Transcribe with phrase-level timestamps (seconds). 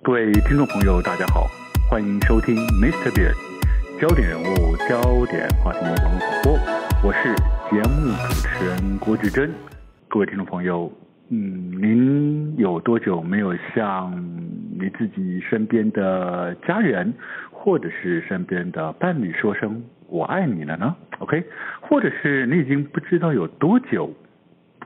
[0.00, 1.48] 各位听众朋友，大家好，
[1.90, 3.10] 欢迎收听 Mr.
[3.10, 3.32] Bear
[4.00, 6.58] 焦点人物、焦点话题网络广播，
[7.02, 7.34] 我是
[7.68, 9.52] 节目主持人郭志珍。
[10.06, 10.90] 各位听众朋友，
[11.30, 14.12] 嗯，您有多久没有向
[14.78, 17.12] 你自己身边的家人
[17.50, 21.44] 或者是身边的伴侣说声“我爱你”了呢？OK，
[21.80, 24.10] 或者是你已经不知道有多久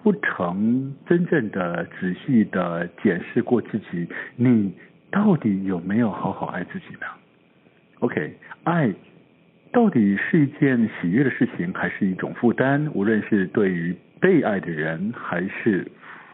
[0.03, 4.73] 不曾真正的仔细的检视过自己，你。
[5.13, 7.07] 到底有没有好好爱自己呢
[8.01, 8.35] ？OK，
[8.65, 8.93] 爱
[9.71, 12.91] 到底是一件喜悦的事情，还是一种负担？
[12.93, 15.87] 无论是对于被爱的人，还是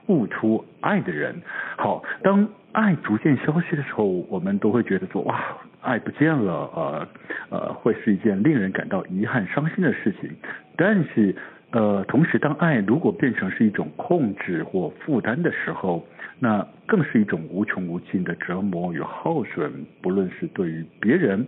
[0.06, 1.34] 付出爱的人，
[1.76, 5.42] 好，当爱逐渐消失的时候，我们都会觉得说，哇，
[5.82, 7.08] 爱不见了，呃
[7.50, 10.30] 呃，会是一件令人感到遗憾、伤心的事情。
[10.76, 11.34] 但是，
[11.70, 16.02] 呃，同时，当爱如果变成是一种控制或负担的时候，
[16.38, 21.46] 那更是一种无穷无尽的折磨与耗损，不论是对于别人，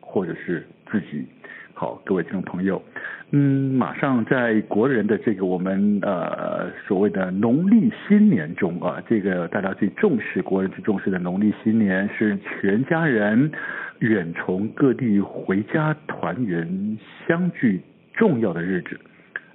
[0.00, 1.24] 或者是自己。
[1.72, 2.80] 好，各位听众朋友，
[3.30, 13.50] 嗯，马上在国人的这个我们呃所谓的农历新年中啊，这个大家最重视，国人最重视的农历新年是全家人
[14.00, 17.80] 远从各地回家团圆相聚
[18.12, 19.00] 重要的日子。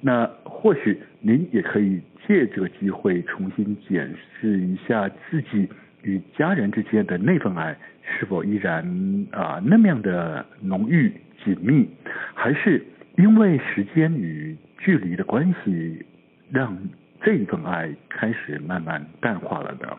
[0.02, 5.67] 那或许您也可以借这个机会重新检视一下自己
[6.03, 8.83] 与家人之间的那份爱是否依然
[9.31, 11.11] 啊那么样的浓郁
[11.44, 11.88] 紧密，
[12.33, 12.83] 还是
[13.17, 16.05] 因为时间与距离的关系，
[16.52, 16.77] 让
[17.22, 19.97] 这一份爱开始慢慢淡化了呢？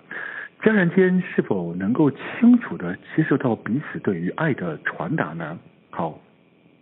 [0.63, 5.59] 家人间是否能够清楚地接受到彼此对于爱的传达呢？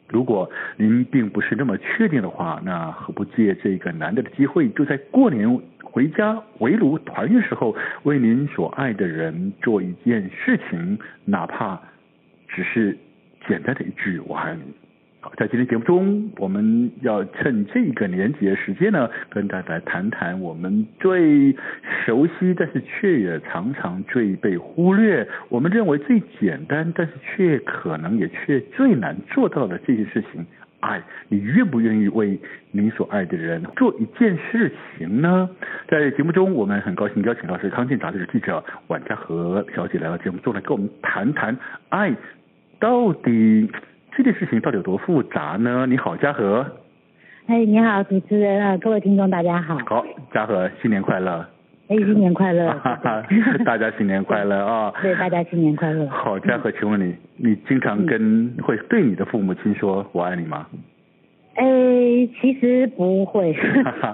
[0.09, 11.79] 如果您并不是那么确定的话，那何不借这个难得的机会，就在过年回家围炉团圆时候，为您所爱的人做一件事情，哪怕
[12.49, 12.97] 只是
[13.47, 14.63] 简单的一句“我爱你”。
[15.37, 21.55] 在今天节目中，我们要趁这个年节时间呢，跟大家谈谈我们最
[22.05, 30.45] 熟悉，但是却也常常最被忽略，我们认为最简单，但是却可能也却最难做到的这些事情。
[30.81, 32.39] 爱，你愿不愿意为
[32.71, 35.51] 你所爱的人做一件事情呢？
[35.89, 41.57] 在节目中，我们很高兴邀请到是康健杂志的记者宛嘉禾小姐来到节目中来跟我们谈谈
[41.91, 42.15] 爱
[42.81, 43.71] 到底。
[44.19, 45.87] 这件事情到底有多复杂呢？
[45.87, 46.67] 你好，嘉禾。
[47.47, 49.79] 哎，你好，主持人啊，各位听众，大家好。
[49.87, 51.47] 好，嘉禾，新年快乐。
[51.87, 52.69] 哎，新年快乐。
[53.65, 54.93] 大家新年快乐啊！
[55.01, 56.05] 对，大家新年快乐。
[56.09, 60.67] 好，嘉禾，请问你，你经常跟会对你的父母亲说“我爱你”吗？
[61.59, 61.65] 哎，
[62.41, 63.53] 其实不会，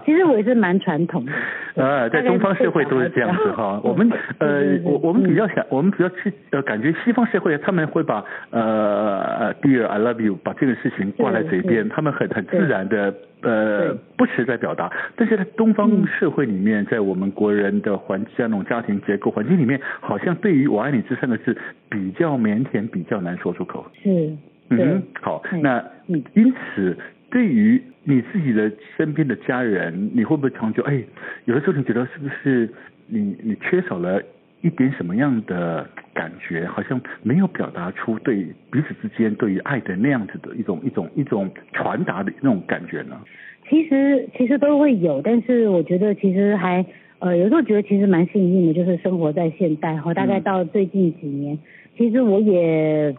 [0.07, 1.33] 其实我也是蛮传统的。
[1.77, 3.79] 呃，在东方社会都是这样子哈。
[3.85, 13.13] 我们呃，我我们比较想，我们比较去呃，感觉西方社会他们会把呃，Dear I love you，把这个事情挂在嘴边，他们很很自然的
[13.43, 14.91] 呃，不时在表达。
[15.15, 21.55] 但是在东方社会里面，在我们国人的环境那种家庭结构环境里面，好像对于我爱你这三个字
[21.91, 23.85] 比较腼腆，比较难说出口。
[24.03, 24.33] 是，
[24.71, 25.85] 嗯，好，那
[26.33, 26.97] 因此。
[27.35, 31.03] 对于你自己的身边的家人，你会不会常觉得，哎，
[31.47, 32.71] 有的时候你觉得是不是
[33.09, 34.23] 你你缺少了
[34.61, 35.85] 一点什么样的
[36.15, 43.21] 感觉，好像没有表达出对彼此之间对于爱的那样子的一种一种 一种传达的那种感觉呢？
[43.69, 46.87] 其实其实都会有，但是我觉得其实还
[47.19, 51.59] 呃有时候觉得其实蛮幸运的，就是生活在现代哈，大概到最近几年，嗯、
[51.99, 53.13] 其实我也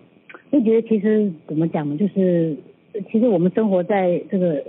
[0.52, 2.56] 会觉得其实怎么讲呢，就是。
[3.12, 4.64] 其实我们生活在这个。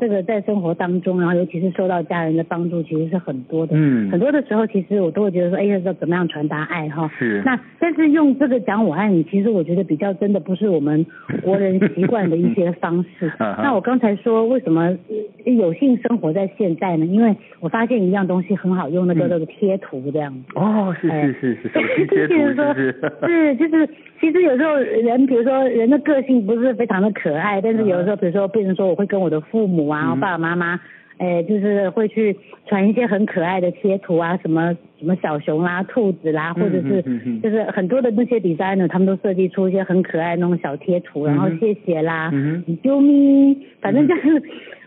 [0.00, 3.74] 这个在生活当中，然后尤其是受到家人的帮助，其实是很多的。
[3.76, 7.10] 嗯，很多的时候，其实我都会觉得说，哎呀，要怎么样传达爱哈？
[7.18, 7.42] 是。
[7.44, 11.04] 那但是用这个讲我爱你，其实我觉得比较真的不是我们
[11.42, 13.30] 国人习惯的一些方式。
[13.38, 14.96] 那我刚才说为什么
[15.44, 17.04] 有幸生活在现在呢？
[17.04, 20.40] 因为我发现一样东西很好用，那个那个贴图这样子。
[20.54, 22.94] 哦，是是是是，手机贴图是是？
[23.26, 23.88] 是就是，
[24.18, 29.73] 其实有时候人，比如说人的个性不是非常的可爱，但是有的时候，比如说变成说我会跟我的父母。
[29.74, 30.80] 母啊，爸爸妈妈，
[31.18, 32.36] 哎，就是会去
[32.66, 37.02] 传一些很可爱的贴图啊，什么什么小熊啦、兔子啦，或者是
[37.42, 42.30] 就是很多的那些 designer，他们都设计出一些很可爱那种小贴图，然后谢谢啦，
[42.66, 44.42] 你啾咪，反正就是，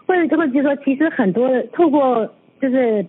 [0.07, 3.06] 或者就会就说，其实很多的透过就是。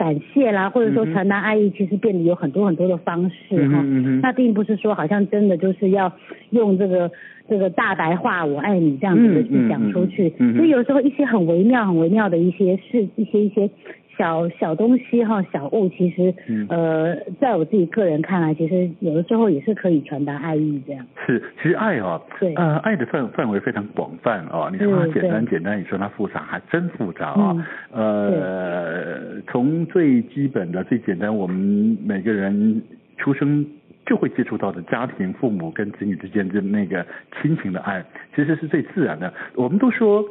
[0.00, 3.82] 感谢啦，或者说传达爱意，其实变得有很多很多的方式哈。
[3.84, 6.10] 嗯嗯、那并不是说好像真的就是要
[6.48, 7.10] 用这个
[7.50, 10.30] 这个大白话“我爱你”这样子的去讲出去。
[10.30, 13.68] 所以、嗯嗯嗯、有时候一些很微妙、很微妙的一些事、一些一些
[14.18, 21.06] 小小东西哈，小物其实，嗯、呃，在我自己个人看来，其实有的时候也是可以传达爱意这样。
[21.26, 24.68] 是，其实爱啊，对，呃，爱的范范围非常广泛啊。
[24.70, 27.66] 你说它简单简单，你说它复杂还真复杂啊。
[27.92, 32.82] 嗯、呃，从最基本的最简单，我们每个人
[33.16, 33.64] 出生
[34.04, 37.06] 就会接触到的家庭、父母跟子女之间的那个
[37.40, 38.04] 亲情的爱，
[38.34, 39.32] 其实是最自然的。
[39.54, 40.22] 我们都说。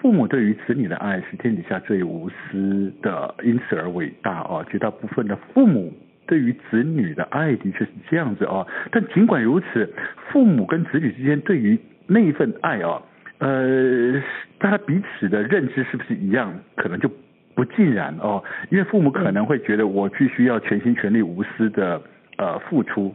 [0.00, 4.64] 父母对于子女的爱是天底下最无私的，因此而伟大哦。
[4.70, 5.92] 绝大部分的父母
[6.26, 8.66] 对于子女的爱的确是这样子哦。
[8.90, 9.92] 但尽管如此，
[10.30, 13.02] 父母跟子女之间对于那一份爱哦，
[13.38, 14.22] 呃，
[14.58, 16.58] 大家彼此的认知是不是一样？
[16.76, 17.10] 可能就
[17.54, 18.42] 不尽然哦。
[18.70, 22.00] 因为父母可能会觉得我必须要全心全力、无私的
[22.38, 23.14] 呃付出。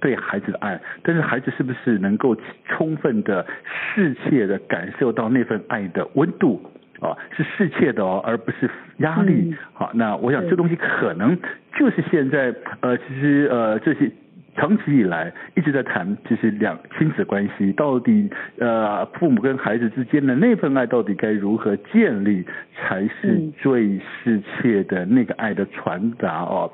[0.00, 2.36] 对孩子的爱，但是孩子是不是能够
[2.68, 6.62] 充分的、适切的感受到那份爱的温度
[7.00, 7.16] 啊？
[7.36, 8.68] 是适切的哦，而不是
[8.98, 9.54] 压力。
[9.72, 11.38] 好，那我想这东西可能
[11.78, 14.10] 就是现在呃，其实呃，这些
[14.56, 18.28] 长期以来一直在谈，就是两亲子关系到底
[18.58, 22.44] 呃，父母跟孩子之间的那份爱到底该如何建立，
[22.74, 26.70] 才是最适切的那个爱的传达哦。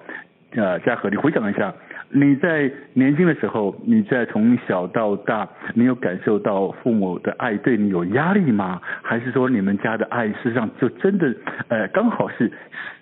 [0.57, 1.75] 呃，嘉禾，你回想一下。
[2.17, 8.81] 你在年轻的时候，你在从小到大，你有感受到父母的爱对你有压力吗？
[9.03, 11.35] 还是说你们家的爱事实上就真的
[11.67, 12.53] 呃刚好是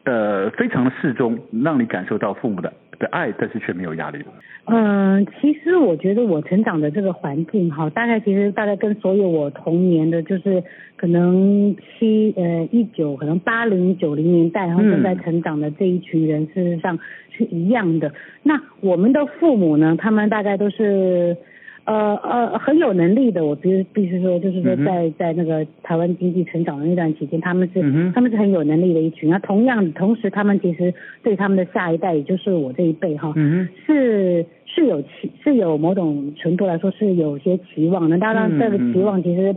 [0.05, 4.19] 呃非常的适中，让你感受到父母的的爱，但是却没有压力？
[4.64, 10.62] 嗯、呃，其实我觉得我成长的这个环境哈，大概其实大概跟所有我童年的就是
[10.97, 16.99] 可能七呃一九可能八零九零年代然后正在成长的这一群人，事实上
[17.42, 18.12] 是一样的。
[18.42, 21.36] 那我们的父母呢，他们大概都是。
[21.84, 29.28] 呃呃，很有能力的，我必须必须说，就是说在，在、那个台湾经济成长的那段期间，他们是、嗯、他们是很有能力的一群。
[29.28, 30.94] 那同样，同时他们其实
[31.24, 35.08] 对他们的下一代，也就是我这一辈哈，嗯、是是有期
[35.42, 38.16] 是有某种程度来说是有些期望的。
[38.16, 39.56] 当然，这个期望其实、嗯、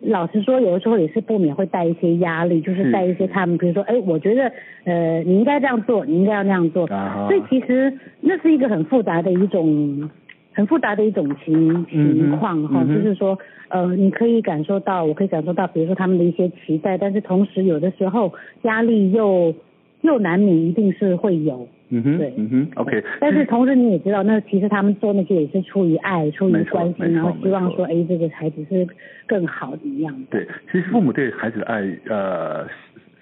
[0.00, 4.50] 老实说，有的时候也是不免会带一些压力，就是带一些他们，比如说，哎，我觉得
[4.84, 6.86] 呃，你应该这样做，你应该要那样做。
[6.86, 10.10] 啊、所以其实那是一个很复杂的一种。
[10.52, 13.38] 很复杂的一种情情况哈，就是说，
[13.68, 18.32] 呃，你可以感受到，我可以感受到，比如说他们的一些期待，但是同时有的时候
[18.62, 19.54] 压力又
[20.02, 23.02] 又难免一定是会有，嗯哼，对，嗯哼，OK。
[23.20, 28.86] 但是同时你也知道，那其实他们做那些也是出于爱，出于关心，然后希望说，哎，这个孩子是
[29.26, 30.26] 更好的一样的。
[30.30, 32.66] 对，其实父母对孩子的爱，呃，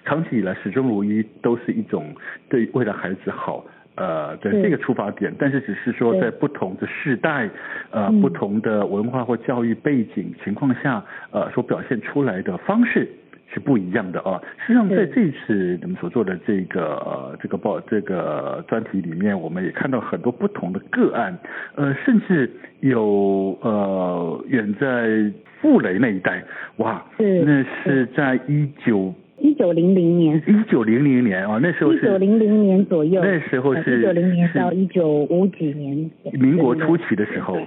[0.05, 2.05] 长期以来始终如一，都是一种
[2.47, 3.65] 对为了孩子好。
[3.95, 7.49] 呃，的这个出发点，但是只是说在不同的世代，
[7.91, 13.05] 呃，嗯、不同的文化或教育背景情况下，呃，所表现出来的方式
[13.53, 14.41] 是不一样的啊。
[14.65, 21.37] 实际上，在这次你们所做的这个呃这个报这个专题里面，我们也看到很多不同的个案，
[21.75, 22.49] 呃，甚至
[22.81, 25.31] 有呃远在
[25.61, 26.43] 傅雷那一带，
[26.77, 29.13] 哇，那是在一九。
[29.41, 37.57] 一九零零年，一九零零年啊，那时候是一九零零年左右，那时候是一九零年到一九五几年，民国初期的时候，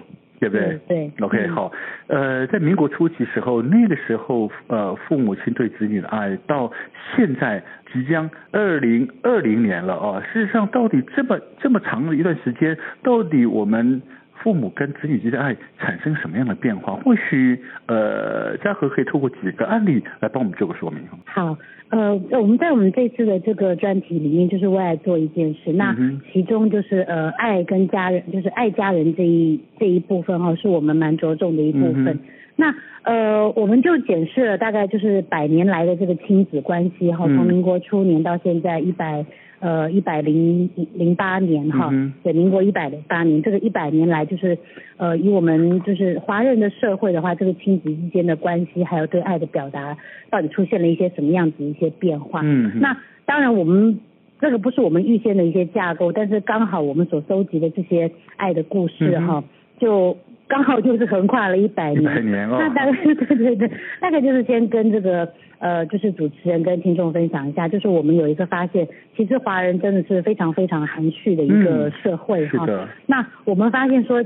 [0.42, 0.80] 对不对？
[0.88, 1.72] 对，OK，嗯，好，
[2.08, 6.72] 呃，在民国初期时候，那个时候，呃，父母亲对子女的爱，到
[7.14, 7.62] 现在
[7.92, 14.02] 即将二零二零年了啊，事实上，到底这么这么长的一段时间，到底我们。
[14.34, 16.94] 父母跟子女之间的爱产生什么样的变化？
[17.04, 21.00] 或许呃，嘉禾可以透过几个案例来帮我们做个说明。
[21.24, 21.56] 好，
[21.90, 25.72] 呃，我们在我们这次的这个专题里面，就是为爱做一件事。
[25.72, 25.96] 那
[26.32, 32.08] 其中就是呃，爱跟家人，就是爱家人这一这一部分哈，是我们蛮着重的一部分。
[32.08, 32.18] 嗯、
[32.56, 39.24] 那呃，我们就检视了大概就是百年来的这个亲子关系哈，从民国初年到现在一百。
[39.62, 41.88] 呃，一百零零八年哈，
[42.24, 44.58] 对，民国一百零八年，这个一百年来就是，
[44.96, 49.96] 呃，以我们就是华人的社会的话，这个亲子之间的关系，还有对爱的表达，
[50.30, 52.40] 到底出现了一些什么样子一些变化？
[52.42, 54.00] 嗯，那当然我们
[54.40, 59.44] 这个不是我们预先的一些架构，但是刚好我们所收集的这些爱的故事哈，嗯、
[59.78, 60.16] 就
[60.52, 62.48] 刚好就是横跨了一百年，一百年。
[62.48, 65.26] 哦，那大概对对对，大概就是先跟这个。
[65.62, 72.66] 呃，就是主持人跟听众分享一下，就是我们有一个发现，其实华人真的是非常非常含蓄的一个社会哈。
[73.06, 74.24] 那我们发现说，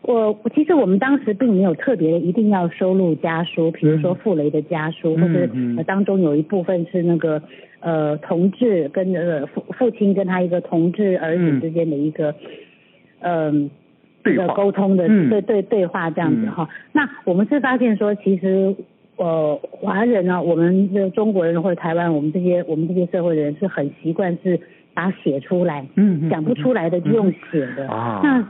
[0.00, 7.42] 我其实我们当时并没有特别的一定要收录家书，比如说傅雷的家书，嗯、或者、呃、当中有一部分是那个
[7.80, 12.34] 呃同志跟呃父父亲跟他一个同志儿子之间的一个
[13.20, 13.70] 嗯一
[14.24, 16.68] 个沟通的对对对话这样子哈。
[16.70, 18.74] 嗯、那我们是发现说，其实。
[19.20, 24.60] 呃华人啊，我们的中国人或者台湾，我们这些我们这些社会的人是很习惯是
[24.94, 28.48] 把写出来，嗯，讲不出来的就用写的，嗯、啊，那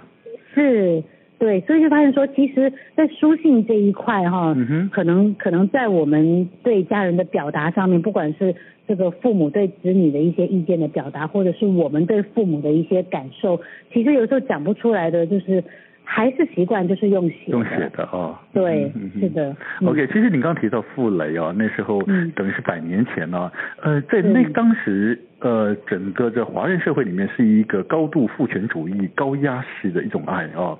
[0.54, 1.02] 是。
[1.38, 4.56] 对，所以就发现说，其实，在书信这一块哈，
[4.90, 8.54] 可能可能在我们对家人的表达上面，不管是
[8.88, 13.60] 这个父母对子女的一些意见的表达，或者是我们对父母的一些感受，
[13.92, 15.62] 其实有时候讲不出来的，就是
[16.02, 17.36] 还是习惯就是用写。
[17.52, 18.36] 用写的哦。
[18.52, 19.56] 对，嗯、是的。
[19.84, 22.02] OK，其实你刚刚提到傅雷啊，那时候
[22.34, 23.52] 等于是百年前呢，
[23.82, 30.76] 嗯、呃，在那当时呃，整个这华人社会里面是一个高度父权主义、高压式的一种爱啊。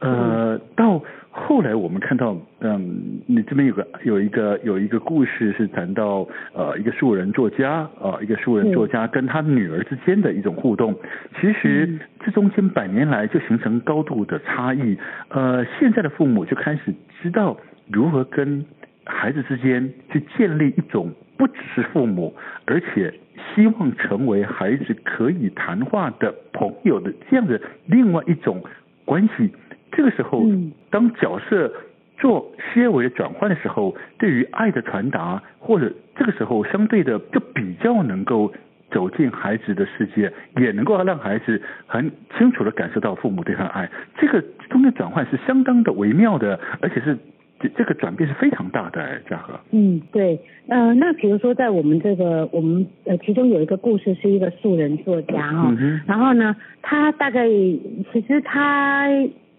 [0.00, 10.94] 呃，到后来我们看到，嗯，你这边有个有一个有一个故事是谈到，呃，一个素人作家，啊、呃，一个素人作家跟他女儿之间的一种互动，
[11.40, 14.98] 其实这中间百年来就形成高度的差异，
[15.28, 17.56] 呃，现在的父母就开始知道
[17.90, 18.64] 如何跟
[19.04, 22.34] 孩子之间去建立一种不只是父母，
[22.66, 23.12] 而且
[23.54, 28.62] 希望成为孩子可以谈话的朋友的这样的另外一种
[29.04, 29.50] 关系。
[29.96, 30.44] 这个时候，
[30.90, 31.72] 当角色
[32.18, 38.52] 做些微的转换的时候，对于爱的传达，或者这个时候相对的就比较能够
[38.90, 43.90] 走进孩子的世界，也能够让孩子很清楚的感受到父母对他的爱。
[44.18, 47.16] 这个中间转换是相当的微妙的，而且是
[47.58, 49.20] 这这个转变是非常大的。
[49.30, 50.38] 嘉禾，嗯，对，
[50.68, 55.74] 呃，那比如说在我们这个我们呃其中有一个故事是一个素人作家哈，
[56.06, 59.08] 然后呢，他大概其实他。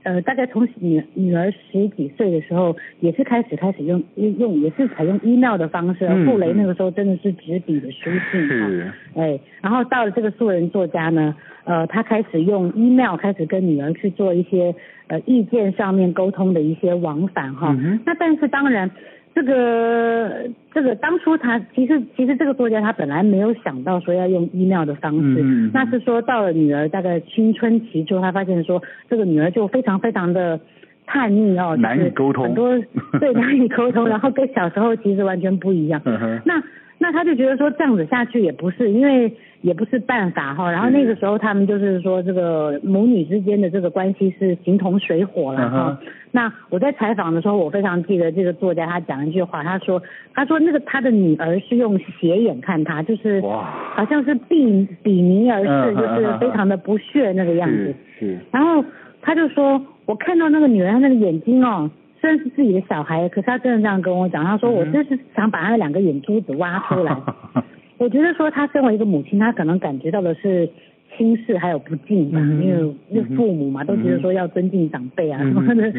[0.07, 6.07] 呃，大概从女女儿十几岁的时候，也是开始开始用用，也是采用 email 的方式。
[6.23, 11.35] 傅雷那个时候真的是纸笔的书信哈，哎，然后到了这个素人作家呢，
[11.65, 14.73] 呃，他开始用 email 开始跟女儿去做一些
[15.07, 17.75] 呃意见上面沟通的一些往返哈。
[17.77, 18.89] 嗯、那但是当然。
[19.37, 30.59] 这个这个当初他其实其实这个作家他本来没有想到说要用 email 的方式，嗯、那是说到了女儿大概青春期之后，他发现说这个女儿就非常非常的
[31.05, 32.75] 叛逆哦，难以沟通，很多
[33.21, 36.01] 对难以沟通，然后跟小时候其实完全不一样。
[36.05, 36.63] 嗯、那
[36.97, 40.71] 那他就觉得说这样子下去也不是，因为也不是办法哈。
[40.71, 45.99] 然后那个时候他们就是说这个母女之间的这个关系是形同水火了哈。
[46.01, 50.03] 嗯那我在采访的时候，我非常记得这个作家他讲一句话，他说
[50.35, 57.95] 他说那个他的女儿是用斜眼看他，就是好像是避比尼而视，就是非常的不屑那个样子。
[58.19, 58.37] 是。
[58.51, 58.83] 然后
[59.21, 67.17] 他就说，我看到那个女儿她那个眼睛哦，虽然是自己的小孩，可是他真的这样跟我讲，他说我就是想把他的两个眼珠子挖出来。
[67.97, 70.69] 我觉得说他身为一个母亲，他可能感觉到的是。
[71.15, 75.91] 轻视还有不敬吧，因为因为父母嘛，都觉得说要尊敬长辈啊什么的，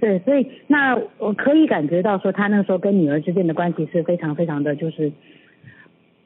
[0.00, 5.10] 对，所以那我可以感觉到说他那个时候跟女儿之间的关系是非常非常的就是，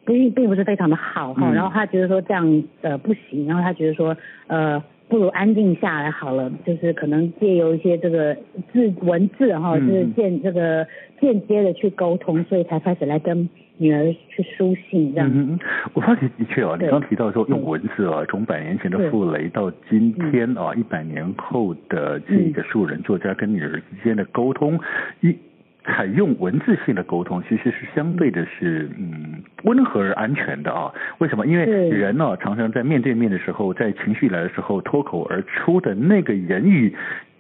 [0.06, 4.16] 并并不是非常的好哈，然后他觉得说这样呃不行，然后他觉得说
[4.48, 8.34] 呃不如安静下来好了，就是可能借由一些这个
[8.72, 10.84] 字文字哈，就是间这个
[11.20, 13.48] 间接的去沟通，所以才开始来跟。
[13.80, 15.30] 女儿去书信这样。
[15.32, 15.58] 嗯，
[15.94, 24.78] 我发现的确啊，你刚提到说用文字啊，从百年前的傅雷到今天啊，一百年后的这个素人作家跟女儿之间的沟通，
[25.22, 25.34] 一
[25.82, 30.92] 采用文字性的沟通，其实是相对的是嗯温和而安全的啊。
[31.16, 31.46] 为什么？
[31.46, 36.94] 因为人呢，常常在面对面的时候，在情绪来的时候，脱口而出的那个言语，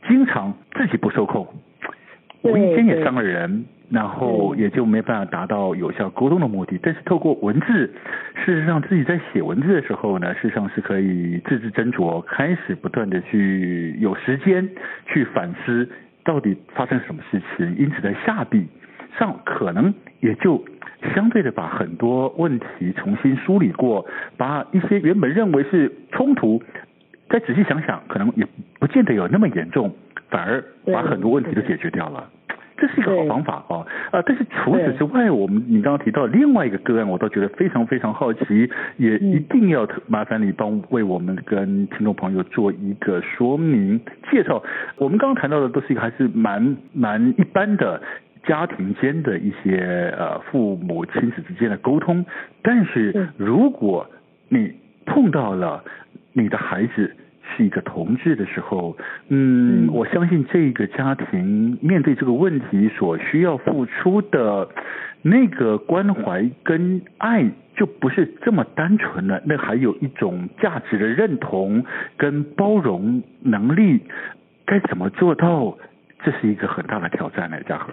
[0.08, 1.46] 经常自己不受控，
[2.40, 3.66] 无意间也伤了人。
[3.90, 6.78] 然后也就没办法达到有效沟通的目的。
[6.82, 7.92] 但是透过文字，
[8.44, 14.68] 事实上自己在写文字的时候呢，事实上是可以字字斟酌，开始不断的去有时间
[15.06, 15.88] 去反思
[16.24, 18.66] 到底发生什么事情，因此在下笔
[19.18, 20.64] 上可能也就
[21.14, 24.06] 相对的把很多问题重新梳理过，
[24.36, 26.62] 把一些原本认为是冲突，
[27.28, 28.46] 再仔细想想，可能也
[28.78, 29.92] 不见得有那么严重，
[30.28, 32.28] 反而把很多问题都解决掉了。
[32.80, 34.22] 这是一个好方法啊，啊！
[34.24, 44.62] 但是除此之外，我们你刚刚提到另外一个个案，我倒觉得非常非常好奇，也一定要麻烦你帮为我们跟听众朋友做一个说明介绍。
[44.96, 48.00] 我们刚刚谈到的都是一个还是蛮蛮一般的
[48.44, 52.24] 家庭间的一些呃父母亲子之间的沟通，
[52.62, 54.08] 但是如果
[54.48, 54.72] 你
[55.04, 55.84] 碰到了
[56.32, 57.14] 你的孩子。
[57.60, 58.96] 是一个同志的时候，
[59.28, 64.66] 嗯，我相信这个家庭面对这个问题所需要付出的
[65.20, 67.44] 那个关怀跟爱，
[67.76, 69.42] 就不是这么单纯了。
[69.44, 71.84] 那还有一种价值的认同
[72.16, 74.00] 跟包容能力，
[74.64, 75.76] 该怎么做到？
[76.24, 77.92] 这是一个很大的挑战呢，嘉禾。